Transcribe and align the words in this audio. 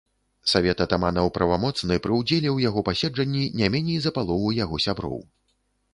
Савет 0.53 0.79
атаманаў 0.85 1.27
правамоцны 1.35 1.99
пры 2.05 2.17
ўдзеле 2.21 2.49
ў 2.53 2.57
яго 2.69 2.85
пасяджэнні 2.89 3.43
не 3.61 3.71
меней 3.77 3.99
за 4.07 4.17
палову 4.17 4.49
яго 4.65 4.75
сяброў. 4.87 5.17